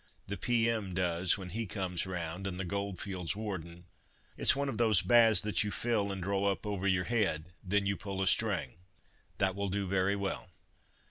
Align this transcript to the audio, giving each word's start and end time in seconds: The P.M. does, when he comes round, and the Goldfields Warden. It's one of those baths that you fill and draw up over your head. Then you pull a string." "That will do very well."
The 0.25 0.35
P.M. 0.35 0.95
does, 0.95 1.37
when 1.37 1.49
he 1.49 1.67
comes 1.67 2.07
round, 2.07 2.47
and 2.47 2.59
the 2.59 2.65
Goldfields 2.65 3.35
Warden. 3.35 3.85
It's 4.35 4.55
one 4.55 4.67
of 4.67 4.79
those 4.79 5.03
baths 5.03 5.41
that 5.41 5.63
you 5.63 5.69
fill 5.69 6.11
and 6.11 6.23
draw 6.23 6.45
up 6.45 6.65
over 6.65 6.87
your 6.87 7.03
head. 7.03 7.53
Then 7.63 7.85
you 7.85 7.95
pull 7.95 8.19
a 8.19 8.25
string." 8.25 8.77
"That 9.37 9.55
will 9.55 9.69
do 9.69 9.85
very 9.85 10.15
well." 10.15 10.49